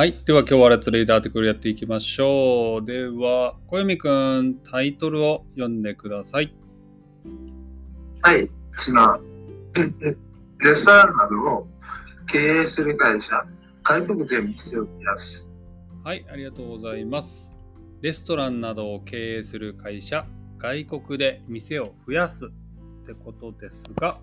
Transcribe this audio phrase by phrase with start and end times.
[0.00, 0.18] はい。
[0.24, 2.84] では今日はレッツリーダーティクルやっていきましょう。
[2.86, 6.56] では、小読くん、タイトルを読んでください。
[8.22, 9.20] はい、その
[9.74, 10.16] レ
[10.60, 11.66] レストランなどを
[12.26, 13.44] 経営する会社、
[13.84, 15.52] 外国で店を増やす。
[16.02, 17.52] はい、ありがとうございます。
[18.00, 20.24] レストランなどを経営する会社、
[20.56, 22.48] 外国で店を増やすっ
[23.04, 24.18] てことですが、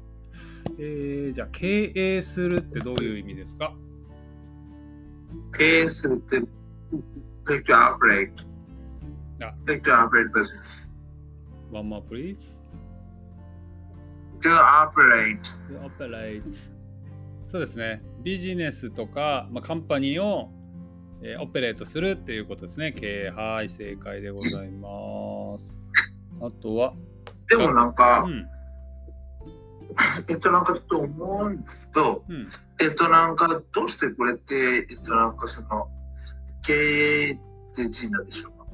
[0.79, 3.75] えー、じゃあ経営するってどういう意味ですか？
[5.57, 6.37] 経営するって、
[7.45, 8.31] take to operate,
[9.41, 10.93] あ take to operate business.
[11.71, 12.57] ?One more please.
[14.41, 15.39] to operate,
[15.83, 16.43] operate
[17.47, 18.03] そうですね。
[18.23, 20.51] ビジネスとか、まあ、カンパニーを、
[21.21, 22.91] えーオペレートするっていうことですね。
[22.91, 23.29] 経営。
[23.29, 25.81] はい、正解でございます。
[26.41, 26.93] あとは、
[27.47, 28.47] でもなんか、うん、
[30.29, 32.51] えっとなんかちょっと思うんですけど、うん。
[32.79, 34.55] えっとなんかどうしてこれって、
[34.89, 35.87] えっとなんかその、
[36.63, 37.37] 経営っ
[37.75, 38.65] て字なんでしょうか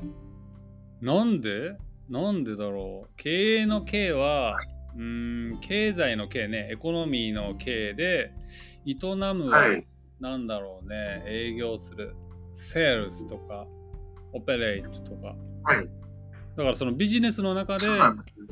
[1.02, 1.78] なんで？
[2.10, 3.10] なんでだろう？
[3.18, 4.58] 経営の経は、
[4.96, 8.32] うーん、経済の経ね、エコノミーの経で、
[8.86, 9.88] 営むは、はい。
[10.20, 12.16] なんだろうね、営業する、
[12.54, 13.68] セールスとか、
[14.34, 15.36] オペレートとか。
[15.64, 15.86] はい。
[16.56, 17.88] だからそのビジネスの中で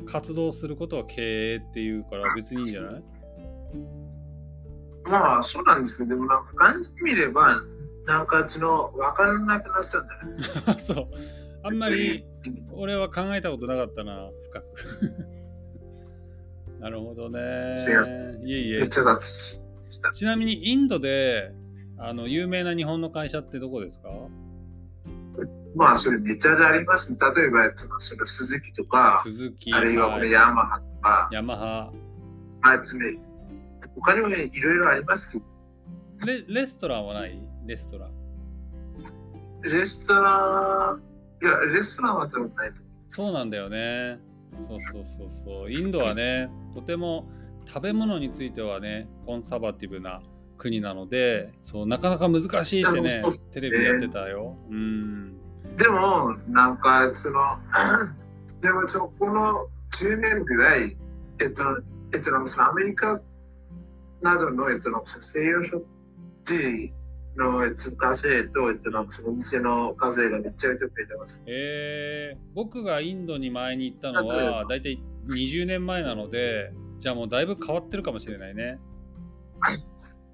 [0.05, 3.03] 活動することは経営っていうから別にいいんじゃない？
[5.05, 7.61] まあそうなんですけど、でもなんか感じてみれば、
[8.05, 10.80] なんかその分からなくなっちゃうんじゃないですか。
[10.80, 11.05] そう。
[11.63, 12.25] あんまり
[12.73, 14.66] 俺は考えたことなかったな、深く。
[16.79, 17.75] なるほどね。
[17.77, 18.13] すいませ
[18.44, 18.79] いえいえ。
[18.79, 19.69] めっちゃ雑。
[20.13, 21.53] ちなみにインドで
[21.99, 24.09] あの有名な日本の会社ってどこですか？
[25.75, 31.91] まあそれめちゃめちゃあります、例えば、えっとその鈴木とか、鈴木、あるいはこはいれヤマハとか、ヤマハ
[32.63, 33.17] あいつね、
[33.95, 35.45] 他にもいろいろありますけど、
[36.25, 36.44] レ。
[36.47, 37.39] レストランはない？
[37.66, 38.11] レストラン。
[39.63, 41.02] レストラン、
[41.44, 44.19] いや、レストランは多分ないと思そうなんだよね。
[44.59, 45.72] そうそうそうそう。
[45.72, 47.29] インドはね、とても
[47.66, 50.22] 食べ物についてはね、コンサバティブな
[50.58, 54.58] 国なので、そうなかなか難しいってねテレビやってたよ。
[54.69, 55.35] うん。
[55.75, 55.78] う。
[55.78, 57.40] でも、なんか、その、
[58.62, 58.88] でも
[59.19, 60.97] この10年ぐらい、
[61.40, 61.63] えっと、
[62.13, 63.22] えっと、アメリカ
[64.22, 65.86] などの、えっと、なんかその西洋食
[66.46, 66.94] 事
[67.36, 71.44] の、えっと、稼いと、えっと、なんかそのお店の稼いがめっちゃめちゃ増えてます。
[71.48, 78.80] えー、僕がインドに前に行ったのはだいたい20年前なので、じゃあもうだいぶ変わってるかもしれないね。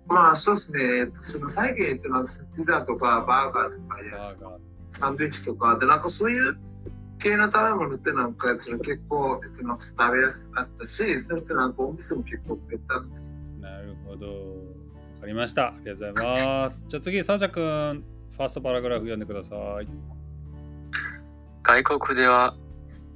[0.08, 4.58] まあそうですね、その最近、えっと、なんかピザとかバーガーとかや。
[4.92, 6.58] サンドイッチとかで、なんかそういう
[7.20, 13.34] 系の食べ物ってなんかその結構、えっと、なんか食べやすかったし、そしてなんかお店も結構増えたんです。
[13.88, 14.28] なるほど。
[14.28, 15.68] わかりました。
[15.68, 16.86] ありがとうございます。
[16.90, 19.88] じゃあ次、サージャ君、ファーストパラグラフ読んでください。
[21.64, 22.56] 外国では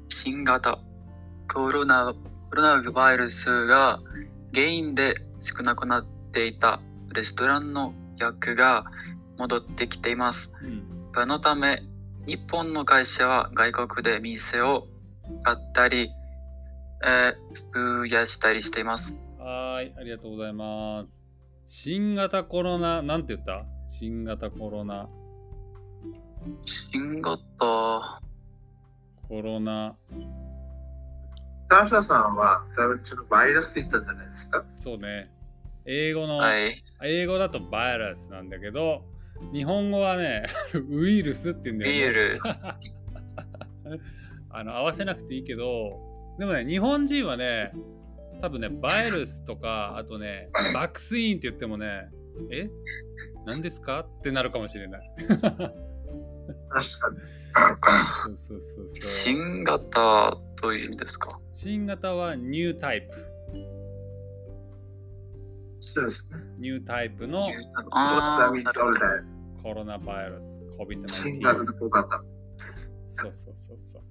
[0.10, 0.80] 新型
[1.54, 2.14] コロナ
[2.50, 4.02] コロナウイルスが
[4.54, 6.82] 原因で少なくなっていた
[7.14, 8.86] レストランの客が
[9.38, 10.54] 戻ってきています。
[10.64, 10.84] うん。
[11.14, 11.84] そのため、
[12.26, 14.88] 日本の会社は外国で店を
[15.44, 16.10] 買ったり、
[17.06, 19.20] えー増やしたりしています。
[19.44, 21.20] はーい、ありがとうございます。
[21.66, 23.66] 新型コロナ、なんて言った？
[23.88, 25.10] 新型コロナ、
[26.92, 28.22] 新型、
[29.28, 29.96] コロナ、
[31.70, 34.64] ターシャさんは多分ちょっとバイラスって言ったんじゃないですか？
[34.76, 35.32] そうね。
[35.86, 39.04] 英語の、はい、英語だとバイラスなんだけど、
[39.54, 40.44] 日本語はね、
[40.90, 41.98] ウイルスって言うんだよね。
[42.00, 42.40] ビール、
[44.52, 45.90] あの合わせなくていいけど、
[46.38, 47.72] でもね、日本人はね、
[48.42, 52.10] 多分ね、バイルスとか、あとね、バクスインって言ってもね、
[52.52, 52.70] え？
[53.46, 54.00] 何ですか？
[54.02, 55.02] ってなるかもしれない。
[55.18, 57.18] 確かに。
[58.26, 59.02] そうそうそうそう。
[59.02, 61.40] 新型という意味ですか？
[61.52, 63.16] 新型はニュータイプ。
[65.80, 66.38] そうですね。
[66.60, 67.48] ニュータイプの.
[69.62, 71.66] コロナバイルス、新型 COVID-19。
[71.66, 72.24] と小型。
[73.06, 74.02] そうそうそうそう。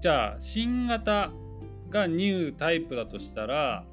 [0.00, 1.32] じゃあ、新型
[1.94, 3.84] がニュータイプだとしたら、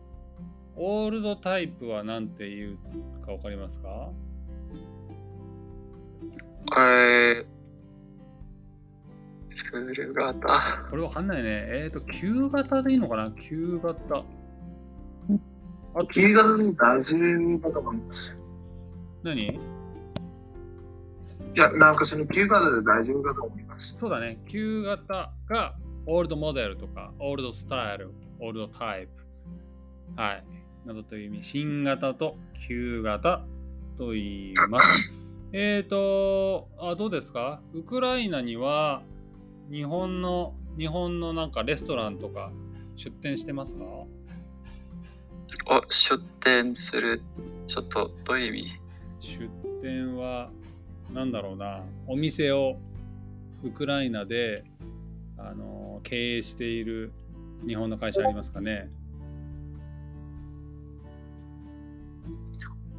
[0.76, 2.78] オールドタイプは何て言う
[3.24, 4.10] か分かりますか？
[6.78, 7.46] えー、
[9.52, 10.88] フル型。
[10.90, 11.50] これわかんないね。
[11.50, 13.32] えっ、ー、と、旧型でいいのかな？
[13.34, 14.24] 旧型。
[15.94, 17.16] あ、旧型で大丈
[17.58, 18.40] 夫だと思います。
[19.22, 19.40] 何？
[19.40, 19.60] い
[21.56, 23.96] や、なんかその旧型で大丈夫だと思います。
[23.96, 24.42] そうだね。
[24.48, 25.76] 旧型が
[26.06, 29.12] オールドモデルとか、オールドスタイル、オールドタイプ。
[30.20, 30.44] はい。
[30.86, 31.44] などという意味。
[31.44, 32.38] 新型と
[32.68, 33.46] 旧型
[33.98, 35.14] と言います。
[35.54, 37.62] えっ、ー、とあ、どうですか？
[37.74, 39.04] ウクライナには
[39.70, 42.52] 日本の、日本のなんかレストランとか
[42.96, 43.84] 出店してますか？
[43.86, 44.08] お、
[45.90, 47.22] 出店する。
[47.68, 48.72] ちょっと、どういう意味？
[49.20, 49.50] 出
[49.84, 50.50] 店は、
[51.14, 52.78] なんだろうな、お店を
[53.64, 54.64] ウクライナで
[55.44, 57.12] あの経営している
[57.68, 58.90] 日本の会社ありますかね？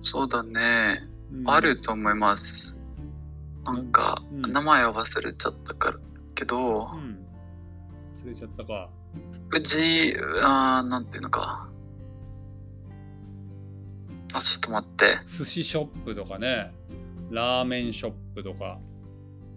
[0.02, 2.78] そうだね、うん、あると思います。
[3.64, 5.98] なんか、うん、名前を忘れちゃったから
[6.34, 7.24] けど、うん、
[8.24, 8.90] 忘れちゃったか。
[9.52, 11.68] うち、あなんていうのか。
[14.34, 15.20] あ、ちょっと待って。
[15.26, 16.72] 寿司ショップとかね、
[17.30, 18.78] ラーメンショップとか、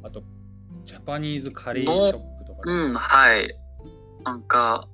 [0.04, 0.22] あと、
[0.84, 2.35] ジャパニーズカレーショップ
[2.66, 3.56] うん、はい。
[4.24, 4.88] なんか、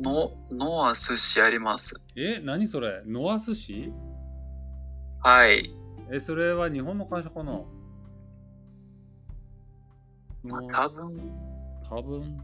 [0.00, 2.00] の、ノア寿司あります。
[2.16, 3.02] え、何それ？
[3.06, 3.92] ノア寿司？
[5.20, 5.74] はい。
[6.12, 7.60] え、それは日本の会社かな？
[10.44, 11.16] まあ、多分。
[11.88, 12.38] 多分？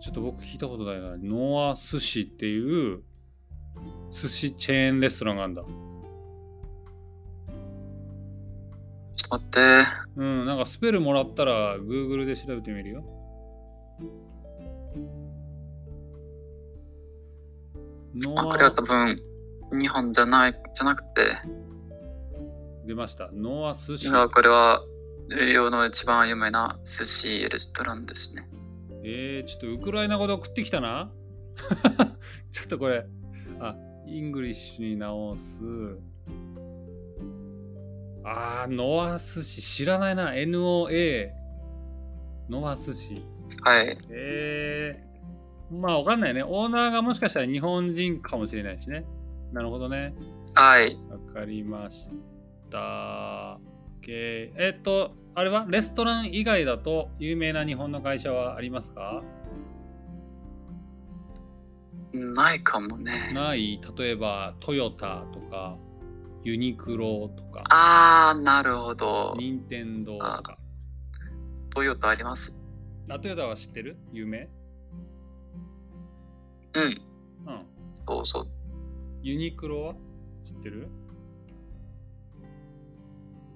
[0.00, 1.16] ちょっと僕聞いたことないな。
[1.16, 3.02] ノア寿司っていう
[4.10, 5.62] 寿司チェーンレストランがあるんだ。
[9.16, 9.86] ちょっと待って。
[10.16, 13.04] うん、なんかスペルもらったら Google で調べてみるよ。
[18.14, 19.20] ノアこれは多分
[19.80, 21.38] 日本じゃないじゃなくて。
[22.86, 23.30] 出ました。
[23.32, 24.10] ノア寿司。
[24.10, 24.82] これは
[25.28, 28.48] 世の一番有名な寿司レストランですね。
[29.04, 31.12] えー、ちょっとウクライナ語で送ってきたな。
[32.50, 33.06] ちょっとこれ、
[33.60, 33.76] あ、
[34.06, 35.64] English に直す。
[38.24, 40.32] あー、ノア寿司知らないな。
[40.32, 41.30] NOA。
[42.48, 43.14] ノア寿司。
[43.62, 43.98] はい。
[44.10, 46.42] えー、まあわかんないね。
[46.42, 49.04] オーナーがもしかしたら日本人かもしれないしね。
[49.52, 50.14] なるほどね。
[50.54, 50.96] はい。
[51.10, 52.10] わかりまし
[52.70, 53.58] た。
[54.06, 55.66] えっと、あれは？
[55.68, 59.22] レストラン以外だと有名な日本の会社はありますか？
[62.12, 63.30] ないかもね。
[63.32, 63.80] ない？
[63.96, 65.76] 例えばトヨタとか
[66.44, 67.62] ユニクロとか。
[67.70, 69.34] ああ、なるほど。
[69.38, 70.58] 任天堂とか。
[71.70, 72.58] トヨタあります？
[73.08, 73.96] あ、トヨタは知ってる？
[74.12, 74.48] 有名？
[76.74, 77.02] うん。
[77.46, 77.66] うん。
[78.06, 78.46] そうそう。
[79.22, 79.94] ユニクロは
[80.42, 80.88] 知ってる？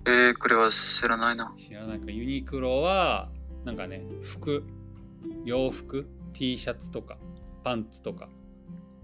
[0.07, 1.53] えー、これは知らないな。
[1.57, 2.13] 知らないか。
[2.13, 3.31] ユニクロは、
[3.65, 4.63] なんかね、服、
[5.45, 7.19] 洋服、T シャツとか、
[7.65, 8.29] パンツとか。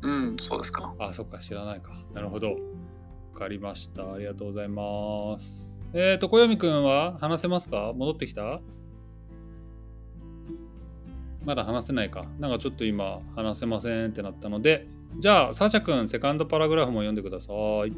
[0.02, 0.94] うん、そうですか。
[1.00, 1.92] あ、そっか、知らないか。
[2.14, 2.56] なるほど。
[3.42, 4.12] かりました。
[4.12, 5.76] ありがとうございます。
[5.92, 7.92] えっ、ー、と、小読くんは話せますか？
[7.94, 8.60] 戻ってきた？
[11.44, 12.24] まだ話せないか。
[12.38, 14.86] なんかちょっと今話せませんってなったので、
[15.18, 17.92] じゃあ、サシャ君、セカンドパラグラフも読んでください。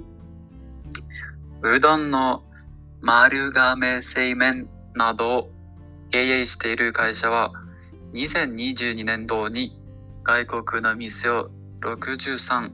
[1.62, 2.42] うどんの
[3.00, 5.50] 丸亀製麺などを
[6.10, 7.52] 経営している会社は
[8.14, 9.78] 2022年度に
[10.22, 11.50] 外国の店を
[11.80, 12.70] 63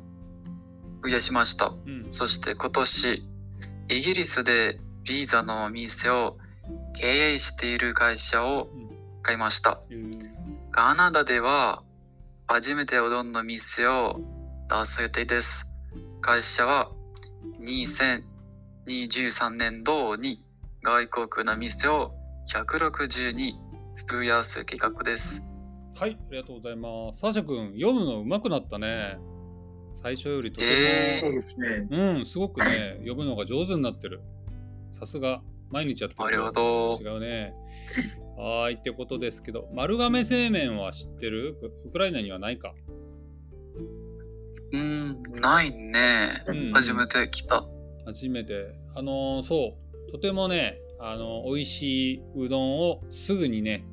[1.03, 3.25] 増やしました、うん、そして今年
[3.89, 6.37] イギリスでビザの店を
[6.95, 8.69] 経営している会社を
[9.23, 10.19] 買いました、うん、
[10.71, 11.83] カナダでは
[12.47, 14.21] 初めてうどんの店を
[14.69, 15.71] 出す予定です
[16.21, 16.91] 会社は
[17.61, 18.31] 2000
[18.87, 20.45] 2023年度に
[20.83, 22.13] 外国の店を
[22.53, 23.61] 160に
[24.11, 25.47] 増やす計画です。
[25.97, 27.21] はい、ありがとうございます。
[27.21, 29.19] サーシャ君、読むの上手くなったね。
[29.95, 34.21] 最初よりとても、えー、うん、すごくね、読むのが上手になってる。
[34.93, 37.55] さすが、毎日やってると違うね。
[38.37, 41.57] はい、ってことですけど、丸亀製麺は知ってる？
[41.87, 42.75] ウクライナにはないか
[44.73, 46.45] うん、ないね。
[46.47, 47.67] うん、初めて来た。
[48.07, 48.75] 初めて。
[48.95, 49.77] あのー、そ
[50.09, 53.85] う、とてもね、あの美味しいうどんをすぐにね、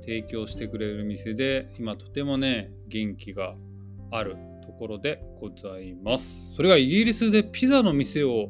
[0.00, 3.54] 提供してくれる店で、今とてもね、元気が
[4.10, 4.36] ある
[4.72, 6.52] ところでございます。
[6.54, 8.48] それがイギリスでピザの店を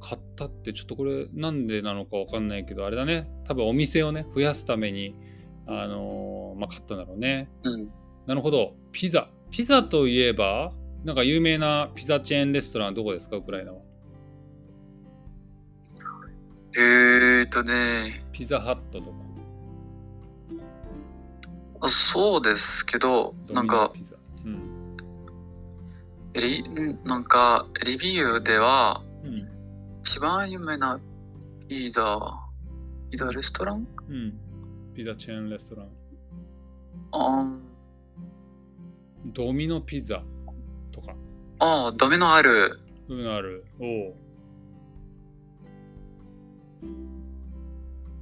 [0.00, 5.14] 買ったって、ちょっとこれなんでなのかわかんないけど、あれだね、多分お店をね、増やすために、
[5.66, 7.48] あのー、まあ、買ったんだろうね。
[7.64, 7.88] うん。
[8.26, 8.74] なるほど。
[8.92, 9.28] ピザ。
[9.50, 10.72] ピザといえば、
[11.04, 13.78] なんか有名なピザチェーンレストランどこですか、ウクライナは。
[16.76, 18.24] えーとね。
[18.32, 19.26] ピザハットとか。
[21.80, 24.15] あそうですけど、なんか、うん、
[26.40, 26.64] リ
[27.04, 29.48] なんか、レビューでは、うん、
[30.00, 31.00] 一番有名な
[31.68, 32.18] ピザ、
[33.10, 33.86] ピザレストラン？
[34.08, 34.34] うん。
[34.94, 35.88] ピザチェーンレストラン。
[37.12, 37.46] あ
[39.26, 40.22] ドミノピザ
[40.92, 41.14] とか。
[41.58, 42.80] ああ、ドミノある。
[43.08, 43.64] ドミノある。
[43.80, 44.10] お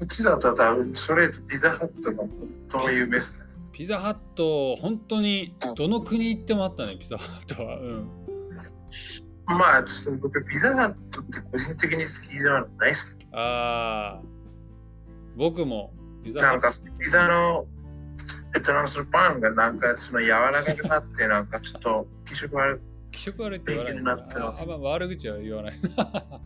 [0.01, 2.31] うちだと多分それとピザハットが本
[2.69, 3.44] 当に有名ですね。
[3.75, 7.81] ピザハット、本当にどの国行ってもあったね、ピザハットは。
[7.81, 8.09] うん。
[9.47, 13.19] まあ、ちょっと僕、ピザハットって個人的に好きじゃないっす。
[13.33, 14.23] ああ、
[15.37, 17.67] 僕もピザなんかハット。、ピザの、
[18.55, 22.81] えっと、なんかそのパンがなんかその柔らかくなって、なんかちょっと気色悪い。
[23.11, 25.81] 気色悪いって言わない勉強になってますああんま悪口は言わない。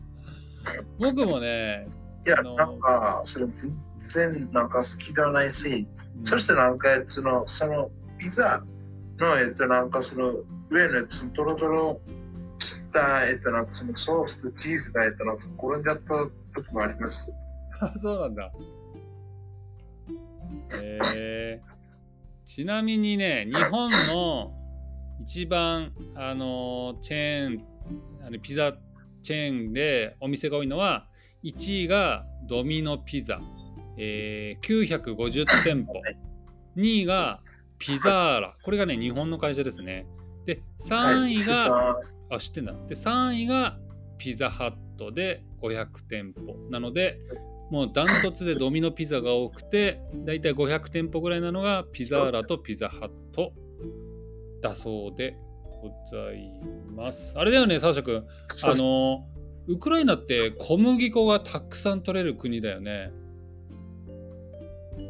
[0.97, 1.87] 僕もね、
[2.25, 8.63] いや、なんか、それ全然なんか好きじゃないし、うんそしてなんか、その、そのピザ
[9.17, 10.35] の、えっと、なんかその
[10.69, 12.01] 上のそのトロトロ
[12.59, 17.31] した、えっと、なんかそのソースとチーズが、えっと、なんか転んじゃった時もあります。
[17.79, 18.51] あ そうなんだ。
[20.83, 21.79] えー
[22.49, 24.51] ちなみにね、日本の
[25.21, 27.63] 一番、あのチェーン、
[28.25, 28.73] あのピザ
[29.21, 31.07] チェーンでお店が多いのは、
[31.43, 33.39] 1位がドミノピザ、
[34.01, 34.83] えー
[35.15, 35.93] 950店舗。
[36.77, 37.41] 2位が
[37.77, 38.57] ピザーラ。
[38.63, 40.07] これがね、日本の会社ですね。
[40.45, 42.73] で、3位が、はいあ、知ってんだ。
[42.87, 43.77] で、3位が
[44.17, 46.55] ピザハットで500店舗。
[46.69, 47.19] なので、
[47.69, 53.53] もうダントツでドミノピザが多くて、だいたい500店舗ぐらいなのがピザーラとピザハット
[54.61, 55.37] だそうで
[55.81, 56.51] ござい
[56.95, 57.37] ます。
[57.37, 58.25] あれだよね、サーシャ君。
[58.63, 59.27] あの、
[59.67, 63.11] ウクライナって小麦粉がたくさん取れる国だよね。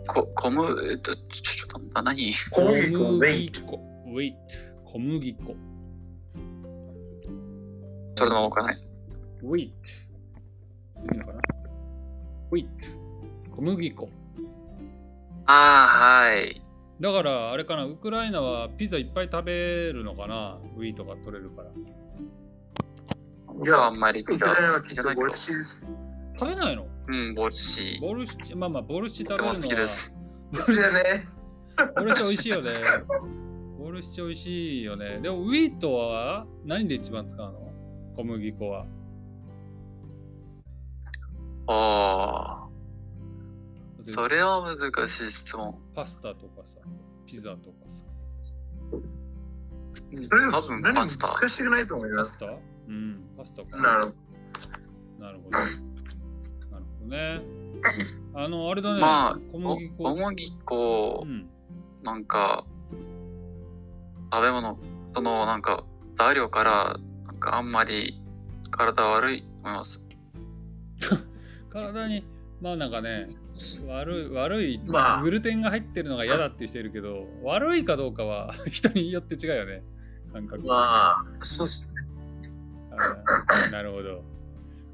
[0.08, 2.34] こ、こむ、えっと、ちょ、ちょっと、な何？
[2.52, 3.80] 小麦粉、ウェイ小麦粉。
[4.08, 4.38] ウェイト。
[4.86, 5.56] 小麦粉。
[8.16, 8.82] それでもわからない？
[9.44, 9.74] ウェイ
[10.98, 11.14] ト。
[11.14, 11.40] いいのかな？
[12.52, 12.70] ウェイト。
[13.56, 14.10] 小麦粉。
[15.46, 16.62] ああ、はい。
[17.00, 20.60] だからあれかな、ウクライナはピザいっぱい食べるのかな？
[20.76, 21.70] ウィートが取れるから。
[23.48, 25.42] 僕はあんまりピザウクライナは好きじゃないけどきっと美味。
[25.42, 25.86] しいです。
[26.40, 26.88] 食べないの？
[27.08, 27.98] うん、ぼっし。
[28.00, 30.16] ボルシチ、まあまあボルシチ食べるのは、きです。
[30.54, 31.24] それでね、
[31.98, 32.74] ボルシチ美味しいよね。
[33.78, 35.20] ボルシチ美味しいよね。
[35.20, 37.74] でもウィートは何で一番使うの？
[38.16, 38.86] 小麦粉は。
[41.68, 42.68] ああ、
[44.04, 45.78] それは難しい質問。
[45.94, 46.80] パスタとかさ、
[47.26, 48.04] ピザとかさ。
[50.12, 51.28] それ多分何もパスタ。
[51.28, 52.38] 難しくないと思います。
[52.38, 52.58] パスタ？
[52.88, 53.78] うん、パスタか。
[53.78, 54.06] なる
[55.20, 55.50] ほなるほど。
[55.52, 55.89] なるほど
[57.10, 57.42] ね。
[58.34, 59.02] あの、あれだね。
[59.02, 60.04] まあ、お小麦粉。
[60.04, 61.50] 小麦粉う、ん。
[62.04, 62.66] なんか、
[64.32, 64.78] 食べ物、
[65.14, 65.84] その、なんか、
[66.18, 68.22] 材料から、なんかあんまり
[68.72, 70.08] 体悪いと思います。
[71.70, 72.26] 体に
[72.62, 73.28] まあなんかね
[73.88, 79.84] 悪い悪い、まあグルテンが入ってるのが嫌だっていう人いるけど悪いかどうかは 人によって違うよね
[80.34, 80.70] 感覚ど。
[80.70, 82.02] まあ、そうっすね。
[83.72, 84.24] なるほど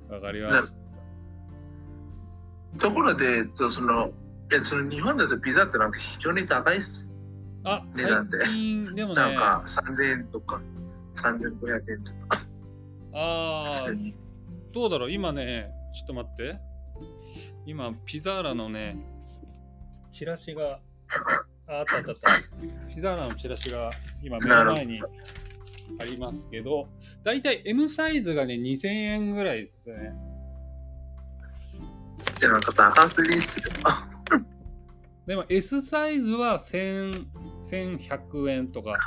[0.10, 0.76] わかりまし
[2.80, 4.12] ところで、えっと、その、
[4.52, 7.12] えその日本だとピザってなんか非常に高いっす。
[7.64, 8.38] たあ値段で。
[8.40, 8.46] で
[9.06, 9.16] もね。
[9.16, 10.62] なんか3000円とか
[11.16, 12.42] 3500円とか。
[13.14, 13.76] ああ
[14.74, 15.12] どうだろう？
[15.12, 16.60] 今ねちょっと待って。
[17.66, 18.98] 今ピザーラのね
[20.12, 20.80] チラシが
[21.68, 22.94] ああったあったあった。
[22.94, 23.90] ピザーラのチラシが
[24.22, 25.02] 今目の前に
[26.00, 26.88] ありますけど
[27.24, 30.14] だいたい M サイズがね2000円ぐらいですね
[32.40, 33.74] でなんか高すぎっすよ。
[35.26, 37.26] でも S サイズは1000
[37.72, 38.98] 1100円とか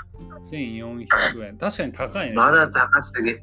[0.51, 3.37] 1400円確かに高いねまだ高すぎ。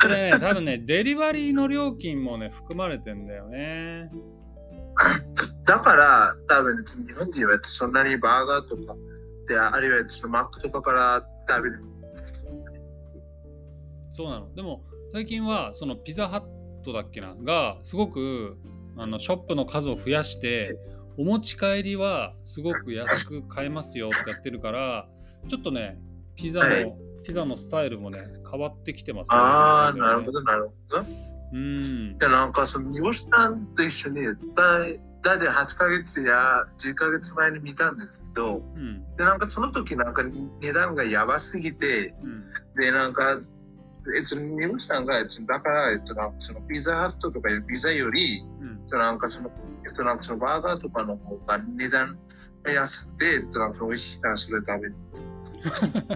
[0.00, 4.10] これね多分ねデリバリーの料金もね含まれてんだよね
[5.64, 8.96] だから、多分日本人はそんなにバーガーとか、
[9.46, 11.84] であるいはそのマックとかから食べる。
[14.10, 14.52] そうなの。
[14.54, 16.42] でも最近はそのピザハッ
[16.84, 17.36] トだっけな？
[17.36, 18.56] がすごく
[18.98, 20.76] あのショップの数を増やして
[21.16, 25.08] お持ち帰りはすごく安く買えますよってやってるから
[25.48, 25.98] ちょっとね
[26.36, 30.40] ピザの、はいピザのスタイルもね変わってきてます、ああ、なるほど。
[30.40, 31.04] ど、なるほど。
[31.52, 32.18] うん。
[32.18, 34.20] で、なんかその煮干しさんと一緒に
[34.56, 39.16] 大大体8ヶ月や10ヶ月前に見たんですけど、うん。
[39.16, 40.22] で、なんかその時なんか
[40.60, 42.44] 値段がやばすぎて、うん。
[42.80, 43.40] で、なんか、
[44.16, 49.50] えっと、煮干しさんが、えっと、だから、えっと、なんかそのピザハットとかいうピザより、うんえっと、なんかその、
[49.86, 52.18] えっと、なんかそのバーガーとかの方が値段
[52.62, 54.94] が安くて、えっと、なんか美味しいからそれ食べる。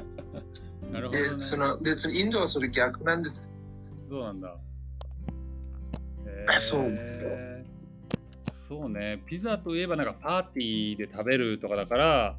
[0.93, 1.41] なるほどで、ね。
[1.41, 3.47] その、で、そのインドはそれ逆なんです。
[4.09, 4.57] そうなんだ。
[6.49, 7.43] あそうえー
[8.73, 9.23] そうね。
[9.27, 12.37] ピザといえばなんかパーティーで食べるとかだから、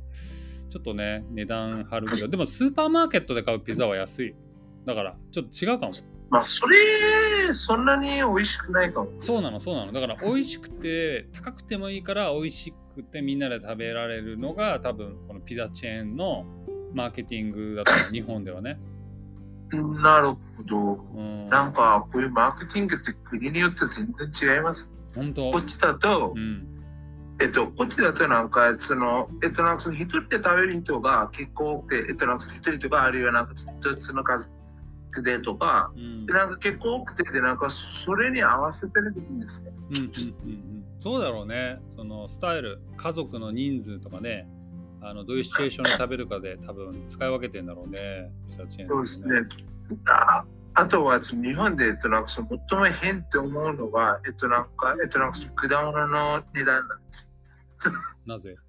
[0.68, 4.36] ちょっとね、値段張るけど、でもスーパーマーケットで買うピザは安い。
[4.86, 5.94] だから、ちょっと違うかも。
[6.30, 9.12] まあ、それ、そんなに美味しくないかも。
[9.20, 16.46] そうなのそうなのだから美味しくて高くてもいいから美味しくてみんなで食べられるのが多分このピザチェーンの
[16.94, 18.80] マーケティングだと日本ではね。
[20.02, 20.94] なるほど。
[21.16, 24.94] うん、なんか、こういうマーケティングって国によって全然違います。
[25.16, 26.68] 本当こっちだとう、ん
[27.40, 34.52] えっと、こっちだとなんか、その、えっと、なんかその一人で食べる人が結構多くて、えっと、なんか一人とか、あるいはなんか一つの数
[35.22, 39.72] でとか、うんでなんか結構多くて、で、なんかそれに合わせてるんですね。
[39.90, 44.48] うんうんうんうんそうだろうねそのスタイル家族の人数とかね
[45.02, 48.68] あのどういうシチュエーションで食べるかで多分使い分けてんだろうねそう
[49.04, 49.42] ですね。
[50.06, 57.32] ああとは、その日本で、えっと、なんかその最も変って思うのは、えっと、なんか、えっと、なんかその果物の値段なんです。
[58.26, 58.58] なぜ？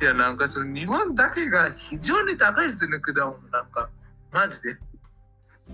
[0.00, 3.88] いや、なんかその日本だけが非常に高いですね、果物なんか。
[4.32, 4.74] マジで？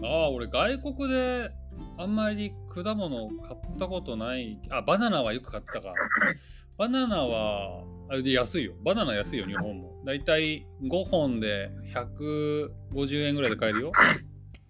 [0.03, 1.51] ああ俺外国で
[1.97, 4.61] あんまり果物買ったことない。
[4.71, 5.95] あバナナはよく買ってたか。
[6.77, 8.75] バナナはあれで安いよ。
[8.85, 10.03] バナナ安いよ日本も。
[10.05, 13.93] だいたい5本で150円ぐらいで買えるよ。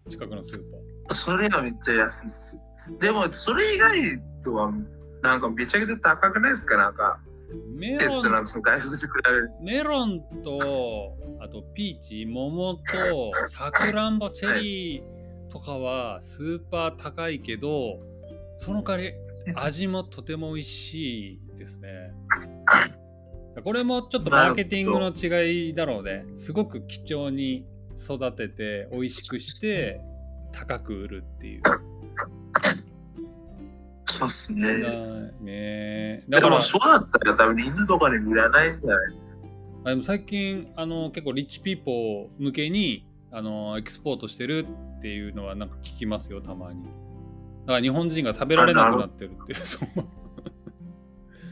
[0.09, 1.15] 近くのスーパー。
[1.15, 2.63] それがめっちゃ安いです。
[3.01, 3.99] でも、それ以外
[4.43, 4.73] とは、
[5.23, 6.79] なんかめちゃくちゃ高くないですか？
[6.79, 7.21] なんか、
[7.77, 8.23] メロン。
[9.63, 12.81] メロンとあとピーチ桃と
[13.49, 18.01] さくらんぼチェリーとかはスーパー高いけど
[18.57, 19.15] その代わり
[19.57, 22.13] 味もとても美味しいですね。
[23.65, 26.27] これもちょっとマーケティングの違いだろうね。
[26.35, 30.01] すごく貴重に育てて美味しくして
[30.53, 31.63] 高く売るっていう
[34.19, 35.33] そうっすだね。
[35.41, 36.51] ねだから。
[36.51, 39.13] でも、そうだったら多分犬とかに売らないんじゃない？
[39.13, 39.31] ですか。
[39.85, 44.67] あでも最近あの結構リッチピーポー向けにあのエクスポートしてる
[44.99, 46.83] っていうのはなんか聞きますよたまに。
[46.85, 49.59] だから日本人が食べられなくなってるっていう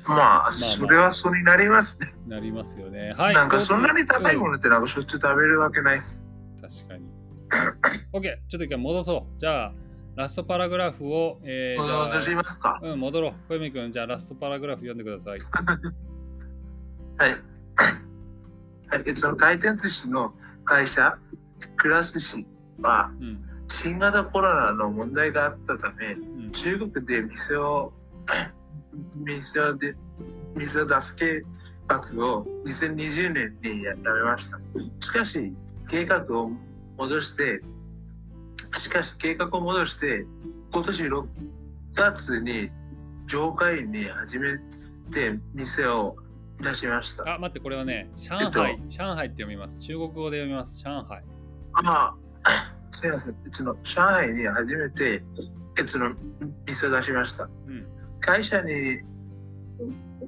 [0.08, 2.08] まあ、それはそうになりますね。
[2.28, 3.12] なりますよね。
[3.16, 6.22] はいなんかそんなに高いもの、のってなんかしょっちゅう食べるわけないっす。
[6.56, 6.60] うん。
[6.60, 7.04] 確かに。
[8.12, 9.40] OK ちょっと一回戻そう。
[9.40, 9.72] じゃあ
[10.16, 12.80] ラストパラグラフを、えー、戻しますか？
[12.82, 13.32] うん、戻ろう。
[13.48, 15.38] 小泉君、じゃあラストパラグラフ読んでください。
[17.18, 17.30] はい。
[18.88, 21.18] はい、えっと、その回転寿司の会社、
[21.76, 22.46] くら寿司
[22.80, 23.42] は、うん。
[23.68, 27.92] 新型コロナの問題があったため、うん、中国で店を、
[29.16, 29.94] 店をで
[30.54, 31.42] 店を出す計
[31.88, 34.58] 画を2020年にやめました。
[35.00, 35.54] しかし、
[35.90, 36.50] 計画を
[36.96, 37.60] 戻して、
[38.78, 40.26] しかし計画を戻して、
[40.72, 41.26] 今年6
[41.94, 42.70] 月に
[43.26, 44.58] 上海に初め
[45.12, 46.16] て店を
[46.60, 47.34] 出しました。
[47.34, 49.80] あ、待って、これはね、上えっと海、上海って読みます。
[49.80, 50.82] 中国語で読みます。
[50.82, 51.22] 上海。
[51.72, 53.36] ああ、すいません。
[53.44, 55.22] うちの上海に初めて、
[55.78, 56.14] えつの
[56.66, 57.44] 店を出しました。
[57.44, 57.86] うん。
[58.20, 59.00] 会社に、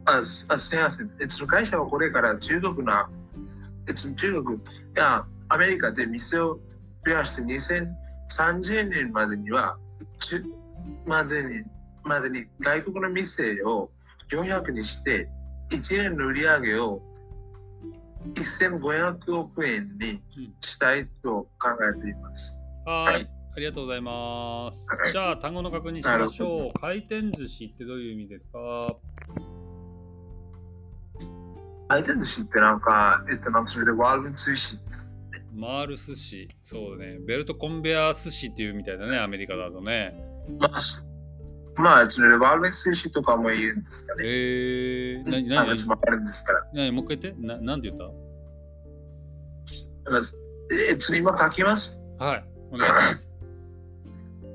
[0.04, 1.11] あ、すみません。
[1.20, 2.92] えつの会社はこれから中国の、
[4.16, 4.61] 中国
[4.94, 6.58] やアメリカで店を
[7.06, 7.42] 増やして
[8.28, 9.76] 2030年までには、
[10.20, 10.42] 中
[11.06, 11.64] までに、
[12.04, 13.90] までに外国の店を
[14.30, 15.28] 400にして、
[15.70, 17.02] 1年の売り上げを
[18.34, 22.64] 1500億円にうんしたいと考えています。
[22.84, 23.28] はーい。
[23.56, 24.86] ありがとうございます。
[25.10, 26.80] じゃあ、単語の確認しましょう。
[26.80, 28.96] 回転寿司ってどういう意味ですか？
[31.88, 35.17] 回転寿司ってなんか、えっと、なんかそれでワールド寿司です。
[35.60, 36.48] 回る寿司。
[36.62, 37.18] そうね。
[37.26, 40.14] ベルトコンベア寿司っていうみたいだね、アメリカだとね。
[40.58, 41.02] まあ、そ
[41.76, 44.24] まあ、それでワールド寿司とかも言うんですかね。
[44.24, 46.64] えー、なになになんかもあるんですから。
[46.72, 48.06] なにもう一回言ってななんて言っだ
[50.10, 50.26] から
[50.90, 52.00] えっと、今書きます？
[52.18, 52.44] たはい。
[52.70, 53.28] お願いします。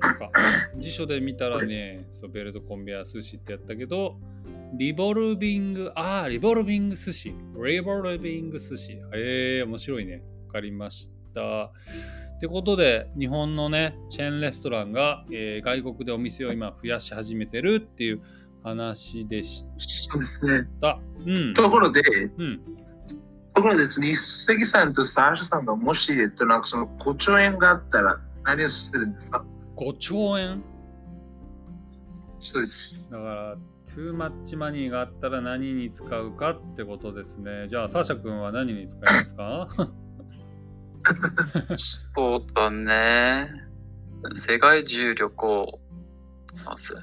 [0.00, 0.30] なんか
[0.78, 4.18] 辞書で見たらね、そうベルトコンベア寿司ってやったけど、
[4.76, 7.32] リボルビング、ああ、リボルビング寿司。
[7.64, 8.98] リボルビング寿司。
[9.14, 10.22] えー、面白いね。
[10.54, 11.64] わかりました。
[12.36, 18.22] ってことで、日本のね、チェーンレストランが、えー外国でお店を今増やし始めてるっていう
[18.62, 20.68] 話でしそうですね。
[20.80, 21.00] た。
[21.26, 21.54] うん。
[21.54, 22.00] ところで、
[22.38, 22.60] うん。
[23.52, 29.44] ところで、日関さんとサーシャさんがもし、えっと、なんかその5兆円があったら何をするんですか
[29.76, 30.62] ？5兆円？
[32.38, 33.10] そうです。
[33.10, 37.66] だから、トゥーマッチマニーがあったら何に使うかってことですね。
[37.68, 39.68] じゃあ、サーシャ君は何に使いますか？
[42.14, 43.50] そうだね。
[44.34, 45.80] 世界中旅行
[46.56, 46.94] します。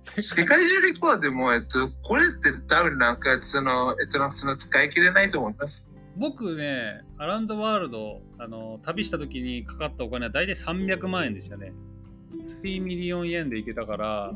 [0.00, 5.90] 世界中旅行でも、えっと、これって多分なんか、その、えっと、なんかその使い切れないと思います？
[6.16, 11.72] 僕ね、アラウンドワールド、あの、旅した時にかかったお金は大体300万円でしたね。
[12.62, 14.32] 3 million 円で行けたから、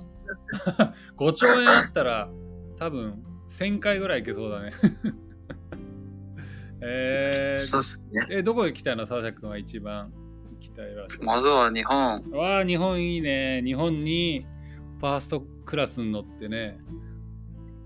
[1.16, 2.28] 5兆円あったら
[2.78, 4.72] 多分1000回ぐらい行けそうだね。
[6.84, 8.26] えーそうっすね。
[8.30, 9.06] え、どこ行きたいの？
[9.06, 10.12] サーシャ君は一番
[10.54, 11.22] 行きたい場所。
[11.22, 12.22] まずは日本。
[12.32, 13.62] わあ、日本いいね。
[13.64, 14.46] 日本に
[14.98, 16.78] ファーストクラスに乗ってね、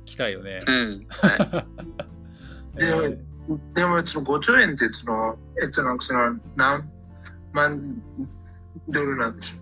[0.05, 0.63] 来たいよね。
[0.67, 1.07] うん。
[1.09, 1.67] は
[2.75, 2.79] い。
[2.79, 3.01] でも
[3.75, 6.91] でも、その5兆円って、その、えっと、なんかその、何
[7.53, 8.03] 万
[8.89, 9.57] ドルなんでしょ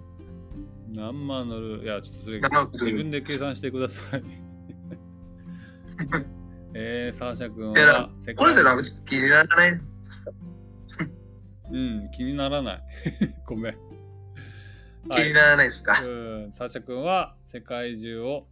[0.95, 2.41] 何万乗るいや、ちょっとそれ
[2.73, 4.25] 自分で計算してください。
[6.77, 8.35] えー、サーシャ君は世界。
[8.35, 9.81] これでなんかちょっと気にならない
[11.71, 12.83] うん、気にならない。
[13.47, 13.77] ごめん。
[15.11, 18.49] 気にならないですか、うん、サーシャ君は世界中を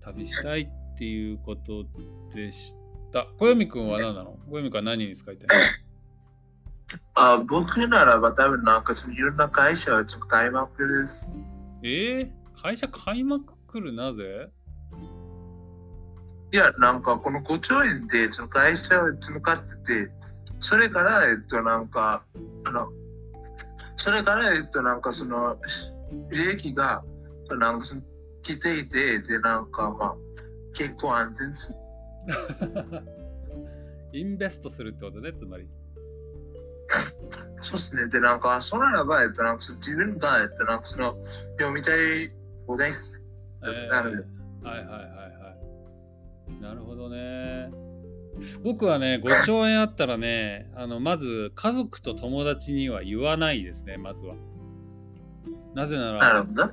[0.00, 1.84] 旅したいっていうこと
[2.34, 2.74] でし
[3.12, 3.26] た。
[3.38, 4.38] 小読君は何なの？
[4.46, 5.48] 小読君は何に使いたい
[7.14, 11.30] あ僕ならば多分なんかそのいろんな会社をちょっと買いまくるです。
[11.82, 13.92] えー、会社買いまくる？
[13.92, 14.50] なぜ？
[16.52, 20.12] いや、なんかこの5兆円でその会社をその買ってて、
[20.60, 22.24] それから、えっと、なんか、
[22.64, 22.88] あの、
[23.96, 25.56] それから、えっと、なんかその、
[26.30, 27.02] 利益が、
[27.58, 28.02] なんかその、
[28.42, 30.14] 来ていて、で、なんかまあ、
[30.74, 31.74] 結構安全です。
[34.12, 35.68] インベストするってことね、つまり。
[37.60, 38.06] そうですね。
[38.08, 41.16] で、なんか、そのならば、えっと、なんかその自分が、えっと、なんかその、
[41.58, 42.32] 読みたい
[42.66, 43.20] 放題です。
[43.62, 44.26] えーなる
[44.62, 45.65] はいはいはいはい。
[46.60, 47.70] なるほどね。
[48.62, 54.34] 僕はね、5兆円あったらね、あのまず家族と友達には言わないですね、まずは。
[55.74, 56.70] なぜなら、なるほど。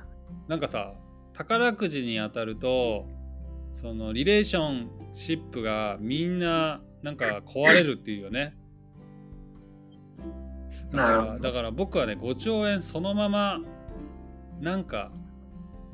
[0.48, 0.94] なんかさ、
[1.32, 3.06] 宝くじに当たると、
[3.72, 8.56] そのリレーションシップがみんななんか壊れるっていうよね。
[10.92, 13.58] だからだから僕はね、5兆円そのまま
[14.60, 15.10] なんか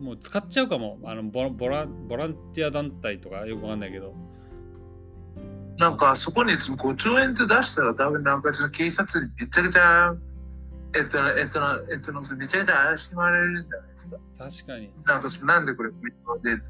[0.01, 0.99] もう使っちゃうかも。
[1.05, 4.15] あのボラボラボランティア団体とかよくわかんないけど。
[5.79, 10.15] なんか、そこにその5兆円って出したら、多分なんかその警察にめちゃくちゃ、
[10.95, 11.61] えっと、えっと、
[11.91, 14.17] えっと、めちゃくちゃ怪しまれるんじゃないですか。
[14.39, 14.93] 確かに。
[15.07, 15.97] なんかその、なんでこれで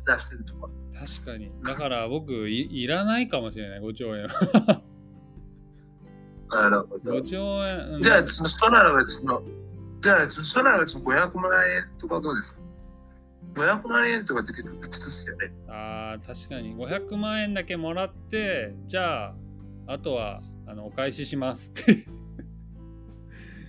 [0.06, 0.68] 出してるとか。
[0.94, 1.50] 確かに。
[1.64, 4.26] だから僕いいらないかもしれない、5兆円。
[6.50, 7.22] なるほど5。
[7.22, 7.94] 兆円。
[7.94, 9.42] うんじゃあ、その、そならばその、
[10.02, 12.69] じゃあ、そのそならばその500万円とかどうですか？
[13.54, 15.52] ?500 万円とかって結構普通ですよね。
[15.68, 16.74] あー確かに。
[16.76, 19.34] 500万円だけもらってじゃあ
[19.86, 22.06] あとはあのお返ししますって。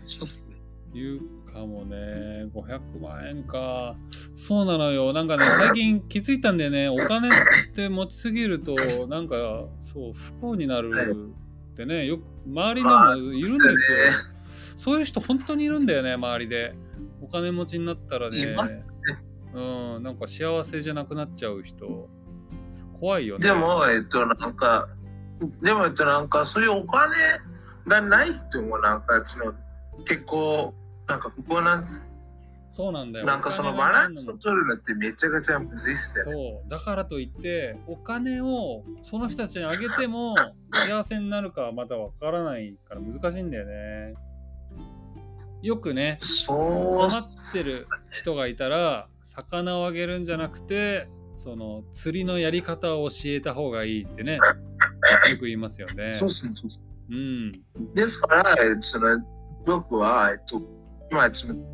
[0.03, 0.57] そうっすね。
[0.93, 2.47] 言うかもね。
[2.53, 3.95] 500万円か。
[4.35, 5.13] そうなのよ。
[5.13, 6.89] なんかね最近気づいたんだよね。
[6.89, 7.31] お金っ
[7.73, 8.75] て持ちすぎると
[9.07, 11.33] なんかそう不幸になる
[11.73, 12.05] ってね。
[12.05, 13.97] よく周りでもいるんですよ。
[14.75, 16.75] そういう人本当にいるんだよね周りで。
[17.23, 18.51] お金持ちになったらね。
[18.51, 18.81] いますね
[19.53, 22.09] うんなんか幸せじゃなくなっちゃう人
[22.99, 24.87] 怖いよねでも、えっと、なんか、
[25.61, 27.15] でも、えっと、なんか、そういうお金
[27.87, 29.53] がない人も、なんか、その、
[30.05, 30.73] 結構、
[31.07, 32.05] なんか、ここなんです。
[32.69, 33.25] そうなんだよ。
[33.25, 36.31] なんか、そのおバランスを取るのってめちゃくちゃむずいっすよね。
[36.31, 36.69] そう。
[36.69, 40.35] だからといって、お金をその人たちにあげても
[40.71, 44.13] 幸せになるかはまだわからないから難しいんだよね。
[45.61, 46.53] よくね、そ
[47.05, 47.21] う困っ
[47.53, 54.39] てる人がいたら、魚をあげるんじゃなくて、その釣りのやり方を教えた方がいいってね、
[55.29, 56.27] よく言いますよねそう。
[56.27, 56.53] っすね。
[56.55, 57.93] そうっすねうん。
[57.93, 59.19] ですから、えっとその
[59.65, 60.59] 僕は、えっと、
[61.11, 61.31] まあ、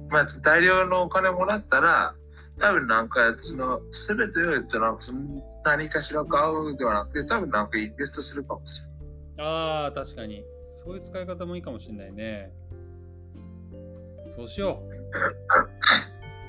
[0.10, 2.14] まあ、大量のお金もらったら、
[2.60, 5.20] 多分なんか、その、すべてを、えっと、なんかその
[5.64, 8.98] 何かしら買うではなくて、多分なんかインベストするかもしれない。
[9.48, 10.44] ああ、確かに。
[10.68, 12.52] そういう使い方もいいかもしれないね。
[14.28, 14.90] そうしよう。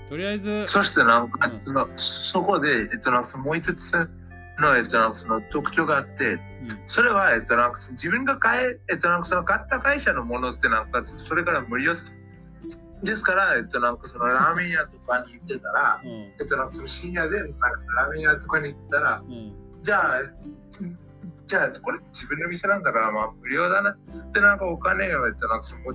[0.08, 3.92] とりあえず、そしてなんか、うんそこで、えっと、なんかもう一つ
[4.58, 6.40] の、えっと、なんかその特徴があって、うん
[6.86, 12.14] それは、えっと、なんか自分が買え、えっと、なんかその買った会社のものってなんか、それから無料です。
[13.02, 16.10] ですから、えっと、なんかそのラーメン屋とかに行ってたら、うん。
[16.10, 19.52] えっと、なんかその深夜で、なんかそのラーメン屋とかに行ってたら、うん。
[19.82, 20.22] じゃあ、
[21.46, 23.96] じゃあ、これ自分の店なんだから、まあ、無料だなっ
[24.32, 25.94] て、なんかお金を、えっと、なんかその持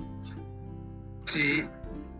[1.26, 1.68] ち、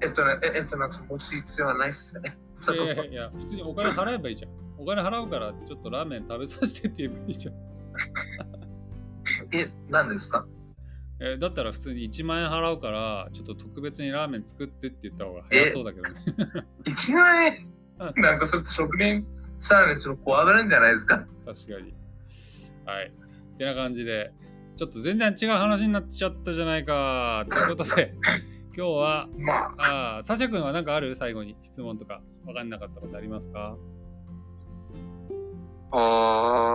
[0.04, 2.36] えっとね、ええっと、なんか持つ必要はないっすね。
[2.72, 4.50] いやいやいや、普通にお金払えばいいじゃん。
[4.78, 7.54] お金払うから、ちょっとラーメン食べさせてって言えばいいじゃん。
[9.52, 10.46] え、何ですか？
[11.20, 16.66] えーだったら普通に1万円払うから、ちょっと特別にラーメン作ってって言った方が早そうだけどね。
[16.84, 17.68] 1万円？
[18.00, 19.24] うんなんかそれ職人
[19.60, 21.18] さらにちょっと怖がるんじゃないですか？
[21.18, 21.94] 確かに。
[22.84, 23.12] はい。
[23.54, 24.32] ってな感じで、
[24.76, 27.46] ちょっと全然違う話になっちゃったじゃないか。
[27.48, 28.14] ということで、
[28.76, 31.14] 今日は、まあ、ああ、サシャ君は何かある？
[31.14, 33.76] 最後に質問とか分かんなかったことありますか？
[35.92, 36.00] おー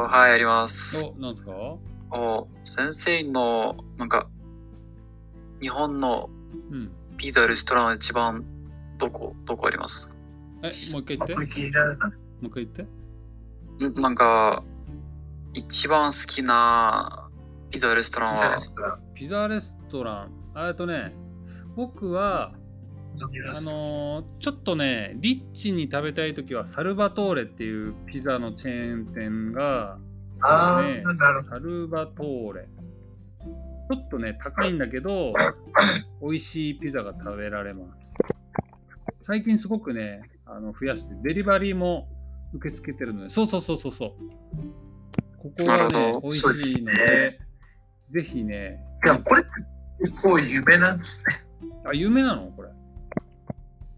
[0.09, 1.03] はい、あります。
[1.03, 1.51] お、なんですか？
[2.12, 4.29] お先生の、なんか、
[5.62, 6.29] 日本の
[6.71, 6.91] うん。
[7.17, 8.45] ピザレストラン一番
[8.97, 10.15] どこ、どこあります？
[10.63, 11.35] え、もう一回言って。
[11.35, 11.41] も。
[11.41, 12.83] う一回言って。
[13.89, 14.63] んなんか、
[15.53, 17.27] 一番好きな
[17.71, 18.57] ピザレストランは、
[19.13, 20.31] ピザレストラン。
[20.53, 21.13] あえっとね、
[21.79, 22.51] 僕は、
[23.55, 29.97] あのーちょっとね、リッチに食べたいときは、サルバトーレっていうピザのチェーン店が、
[30.41, 31.13] あそうですね
[31.49, 32.67] サルバトーレ。
[32.67, 35.31] ちょっとね、高いんだけど、
[36.21, 38.13] 美味しいピザが食べられます。
[39.21, 42.09] 最近すごくね、あの増やして、デリバリーも
[42.55, 44.09] 受け付けてるので、そうそうそうそうそう。
[45.37, 47.39] ここがね美味しいので、
[48.11, 49.43] ぜひね、いや、これ
[50.01, 51.48] 結構有名なんですね。
[51.89, 52.52] あ、有名なの？
[52.52, 52.69] これ。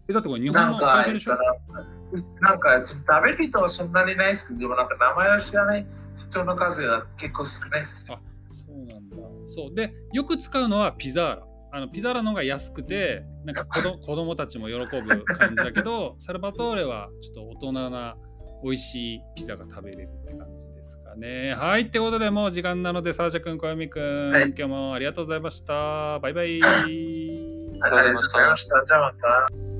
[0.08, 1.36] え、だってこれ日本の会社でしょ？
[2.40, 5.86] なんか、食べる人はそんなにないですけど、でもなんか名前を知らない
[6.18, 8.04] 人の数が結構少ないです。
[8.10, 8.18] あ
[8.50, 9.16] そうなんだ。
[9.46, 9.74] そう。
[9.74, 11.46] で、よく使うのはピザーラ。
[11.74, 18.16] あのピザーラの方が安くて、なんか子ど 子供たちも喜ぶ感じだけど、 サルバトーレはちょっと大人な
[18.62, 21.54] 美味しいピザが食べれるって感じですかね。
[21.54, 21.82] はい。
[21.82, 26.18] ってことでもう時間なので、サーシャ君、小闇君、はい今日もありがとうございました。
[26.18, 27.61] バイバイ。
[27.82, 28.84] ありがとうございました。
[28.84, 29.71] じゃあまた。